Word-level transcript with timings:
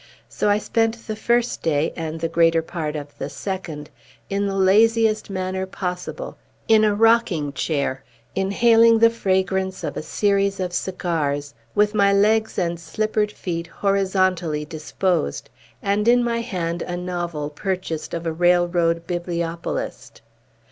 So 0.27 0.49
I 0.49 0.57
spent 0.57 1.05
the 1.05 1.15
first 1.15 1.61
day, 1.61 1.93
and 1.95 2.21
the 2.21 2.27
greater 2.27 2.63
part 2.63 2.95
of 2.95 3.15
the 3.19 3.29
second, 3.29 3.91
in 4.31 4.47
the 4.47 4.55
laziest 4.55 5.29
manner 5.29 5.67
possible, 5.67 6.37
in 6.67 6.83
a 6.83 6.95
rocking 6.95 7.53
chair, 7.53 8.03
inhaling 8.33 8.97
the 8.97 9.11
fragrance 9.11 9.83
of 9.83 9.95
a 9.95 10.01
series 10.01 10.59
of 10.59 10.73
cigars, 10.73 11.53
with 11.75 11.93
my 11.93 12.11
legs 12.11 12.57
and 12.57 12.79
slippered 12.79 13.31
feet 13.31 13.67
horizontally 13.67 14.65
disposed, 14.65 15.51
and 15.83 16.07
in 16.07 16.23
my 16.23 16.39
hand 16.41 16.81
a 16.81 16.97
novel 16.97 17.51
purchased 17.51 18.15
of 18.15 18.25
a 18.25 18.33
railroad 18.33 19.05
bibliopolist. 19.05 20.21